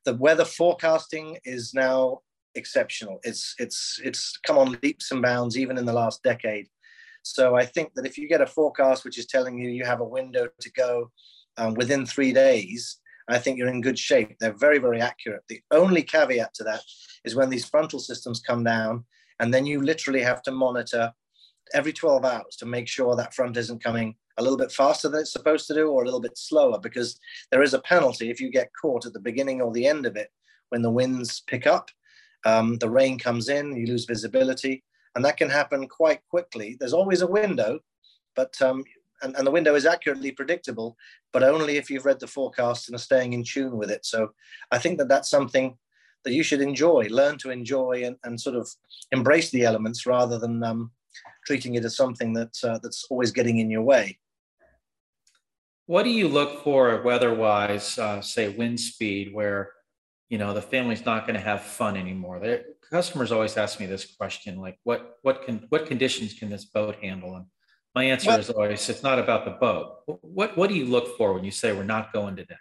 the 0.06 0.16
weather 0.16 0.46
forecasting 0.46 1.38
is 1.44 1.74
now 1.74 2.22
exceptional. 2.58 3.20
It's 3.24 3.56
it's 3.60 4.00
it's 4.04 4.38
come 4.46 4.58
on 4.58 4.78
leaps 4.84 5.12
and 5.12 5.22
bounds 5.22 5.58
even 5.58 5.78
in 5.78 5.86
the 5.86 5.94
last 5.94 6.24
decade. 6.24 6.68
So 7.34 7.56
I 7.56 7.66
think 7.66 7.94
that 7.96 8.06
if 8.06 8.18
you 8.18 8.28
get 8.28 8.42
a 8.42 8.48
forecast 8.48 9.06
which 9.06 9.18
is 9.18 9.26
telling 9.26 9.58
you 9.58 9.70
you 9.70 9.86
have 9.86 10.02
a 10.02 10.06
window 10.06 10.48
to 10.60 10.72
go 10.72 11.12
um, 11.58 11.74
within 11.74 12.06
three 12.06 12.34
days, 12.34 13.00
I 13.30 13.40
think 13.40 13.58
you're 13.58 13.68
in 13.68 13.82
good 13.82 14.00
shape. 14.00 14.38
They're 14.40 14.54
very 14.54 14.80
very 14.80 15.02
accurate. 15.02 15.44
The 15.50 15.62
only 15.72 16.04
caveat 16.04 16.54
to 16.56 16.64
that 16.66 16.82
is 17.26 17.36
when 17.36 17.50
these 17.50 17.68
frontal 17.68 18.00
systems 18.00 18.40
come 18.40 18.64
down, 18.64 19.06
and 19.40 19.54
then 19.54 19.66
you 19.66 19.82
literally 19.82 20.22
have 20.22 20.42
to 20.44 20.52
monitor 20.52 21.12
every 21.74 21.92
12 21.92 22.24
hours 22.24 22.56
to 22.58 22.66
make 22.66 22.88
sure 22.88 23.16
that 23.16 23.34
front 23.34 23.58
isn't 23.58 23.84
coming 23.84 24.16
a 24.38 24.42
little 24.42 24.58
bit 24.58 24.72
faster 24.72 25.10
than 25.10 25.22
it's 25.22 25.34
supposed 25.34 25.68
to 25.68 25.74
do 25.74 25.90
or 25.90 26.02
a 26.02 26.06
little 26.06 26.22
bit 26.22 26.38
slower 26.38 26.80
because 26.80 27.20
there 27.52 27.62
is 27.62 27.74
a 27.74 27.82
penalty 27.82 28.30
if 28.30 28.40
you 28.40 28.50
get 28.50 28.70
caught 28.80 29.06
at 29.06 29.12
the 29.12 29.20
beginning 29.20 29.62
or 29.62 29.74
the 29.74 29.86
end 29.86 30.06
of 30.06 30.16
it 30.16 30.30
when 30.70 30.82
the 30.82 30.90
winds 30.90 31.42
pick 31.48 31.68
up 31.68 31.90
um, 32.46 32.78
the 32.78 32.90
rain 32.90 33.18
comes 33.20 33.50
in, 33.50 33.76
you 33.76 33.88
lose 33.88 34.06
visibility, 34.06 34.84
and 35.18 35.26
that 35.26 35.36
can 35.36 35.50
happen 35.50 35.88
quite 35.88 36.22
quickly. 36.30 36.78
There's 36.80 36.94
always 36.94 37.24
a 37.24 37.28
window, 37.28 37.80
but 38.36 38.54
um, 38.62 38.84
and, 39.24 39.36
and 39.36 39.48
the 39.48 39.52
window 39.52 39.74
is 39.74 39.88
accurately 39.88 40.32
predictable, 40.32 40.96
but 41.34 41.42
only 41.42 41.78
if 41.78 41.90
you've 41.90 42.06
read 42.06 42.20
the 42.20 42.28
forecast 42.28 42.88
and 42.88 42.96
are 42.96 43.00
staying 43.00 43.34
in 43.34 43.44
tune 43.44 43.78
with 43.78 43.90
it. 43.90 44.06
So 44.06 44.30
I 44.72 44.78
think 44.78 45.00
that 45.00 45.10
that's 45.10 45.32
something 45.32 45.76
that 46.24 46.34
you 46.34 46.44
should 46.44 46.62
enjoy, 46.62 47.08
learn 47.10 47.40
to 47.40 47.50
enjoy, 47.50 48.04
and, 48.06 48.16
and 48.26 48.40
sort 48.40 48.56
of 48.56 48.70
embrace 49.12 49.50
the 49.50 49.66
elements 49.66 50.06
rather 50.06 50.38
than 50.38 50.64
um, 50.64 50.92
treating 51.48 51.74
it 51.74 51.84
as 51.84 51.98
something 51.98 52.32
that 52.34 52.56
uh, 52.64 52.78
that's 52.84 53.08
always 53.10 53.32
getting 53.32 53.58
in 53.58 53.72
your 53.72 53.82
way. 53.82 54.20
What 55.88 56.04
do 56.04 56.12
you 56.12 56.28
look 56.28 56.64
for 56.64 57.02
weather-wise, 57.02 57.98
uh, 57.98 58.22
say 58.22 58.50
wind 58.50 58.80
speed, 58.80 59.34
where 59.34 59.72
you 60.30 60.38
know 60.38 60.54
the 60.54 60.62
family's 60.62 61.06
not 61.06 61.26
going 61.26 61.40
to 61.40 61.44
have 61.52 61.64
fun 61.64 61.98
anymore 61.98 62.40
their 62.40 62.66
customers 62.92 63.32
always 63.32 63.58
ask 63.58 63.80
me 63.80 63.86
this 63.86 64.16
question 64.16 64.58
like 64.58 64.78
what 64.84 65.18
what 65.22 65.44
can 65.44 65.66
what 65.70 65.88
conditions 65.88 66.34
can 66.34 66.50
this 66.50 66.66
boat 66.66 66.96
handle? 67.02 67.36
And 67.36 67.46
my 67.96 68.06
answer 68.06 68.30
well, 68.30 68.40
is 68.40 68.50
always 68.50 68.90
it's 68.90 69.04
not 69.04 69.20
about 69.20 69.46
the 69.46 69.52
boat. 69.52 69.98
What 70.22 70.58
what 70.58 70.70
do 70.70 70.76
you 70.76 70.86
look 70.86 71.18
for 71.18 71.34
when 71.34 71.44
you 71.44 71.52
say 71.52 71.74
we're 71.74 71.84
not 71.84 72.14
going 72.14 72.36
today 72.36 72.56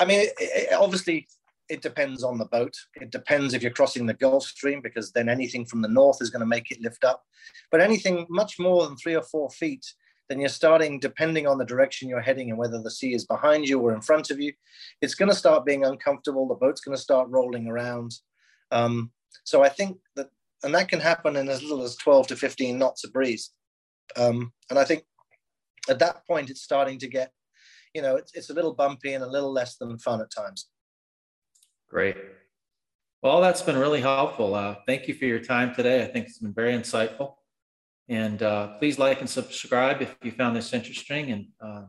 i 0.00 0.04
mean 0.04 0.20
it, 0.20 0.32
it, 0.38 0.72
obviously 0.72 1.26
it 1.72 1.80
depends 1.80 2.22
on 2.22 2.36
the 2.36 2.44
boat. 2.44 2.74
It 2.96 3.10
depends 3.10 3.54
if 3.54 3.62
you're 3.62 3.72
crossing 3.72 4.04
the 4.04 4.12
gulf 4.12 4.44
stream 4.44 4.82
because 4.82 5.10
then 5.12 5.30
anything 5.30 5.64
from 5.64 5.80
the 5.80 5.88
north 5.88 6.18
is 6.20 6.28
going 6.28 6.40
to 6.40 6.46
make 6.46 6.70
it 6.70 6.82
lift 6.82 7.02
up. 7.02 7.24
But 7.70 7.80
anything 7.80 8.26
much 8.28 8.58
more 8.58 8.84
than 8.84 8.96
three 8.96 9.16
or 9.16 9.22
four 9.22 9.48
feet 9.48 9.86
then 10.28 10.38
you're 10.38 10.48
starting, 10.48 10.98
depending 10.98 11.46
on 11.46 11.58
the 11.58 11.64
direction 11.64 12.08
you're 12.08 12.20
heading 12.20 12.48
and 12.48 12.58
whether 12.58 12.80
the 12.80 12.90
sea 12.90 13.12
is 13.12 13.26
behind 13.26 13.68
you 13.68 13.78
or 13.80 13.92
in 13.92 14.00
front 14.00 14.30
of 14.30 14.40
you, 14.40 14.52
it's 15.02 15.14
going 15.14 15.28
to 15.28 15.34
start 15.34 15.66
being 15.66 15.84
uncomfortable. 15.84 16.48
The 16.48 16.54
boat's 16.54 16.80
going 16.80 16.96
to 16.96 17.02
start 17.02 17.28
rolling 17.28 17.66
around. 17.66 18.14
Um, 18.72 19.12
so 19.44 19.62
I 19.62 19.68
think 19.68 19.98
that, 20.16 20.28
and 20.64 20.74
that 20.74 20.88
can 20.88 21.00
happen 21.00 21.36
in 21.36 21.48
as 21.48 21.62
little 21.62 21.82
as 21.82 21.96
12 21.96 22.28
to 22.28 22.36
15 22.36 22.78
knots 22.78 23.04
of 23.04 23.12
breeze. 23.12 23.50
Um, 24.16 24.52
and 24.70 24.78
I 24.78 24.84
think 24.84 25.04
at 25.88 25.98
that 25.98 26.26
point, 26.26 26.50
it's 26.50 26.62
starting 26.62 26.98
to 26.98 27.08
get, 27.08 27.32
you 27.94 28.02
know, 28.02 28.16
it's, 28.16 28.34
it's 28.34 28.50
a 28.50 28.54
little 28.54 28.74
bumpy 28.74 29.14
and 29.14 29.24
a 29.24 29.30
little 29.30 29.52
less 29.52 29.76
than 29.76 29.98
fun 29.98 30.20
at 30.20 30.30
times. 30.30 30.68
Great. 31.88 32.16
Well, 33.22 33.40
that's 33.40 33.62
been 33.62 33.76
really 33.76 34.00
helpful. 34.00 34.54
Uh, 34.54 34.76
thank 34.86 35.06
you 35.06 35.14
for 35.14 35.26
your 35.26 35.38
time 35.38 35.74
today. 35.74 36.02
I 36.02 36.06
think 36.06 36.26
it's 36.26 36.38
been 36.38 36.54
very 36.54 36.72
insightful. 36.72 37.34
And 38.08 38.42
uh, 38.42 38.78
please 38.78 38.98
like 38.98 39.20
and 39.20 39.30
subscribe 39.30 40.02
if 40.02 40.16
you 40.22 40.32
found 40.32 40.56
this 40.56 40.72
interesting 40.72 41.30
and 41.30 41.46
uh, 41.60 41.82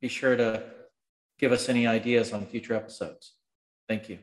be 0.00 0.08
sure 0.08 0.36
to 0.36 0.62
give 1.38 1.52
us 1.52 1.68
any 1.68 1.86
ideas 1.86 2.32
on 2.32 2.46
future 2.46 2.74
episodes. 2.74 3.34
Thank 3.88 4.08
you. 4.08 4.18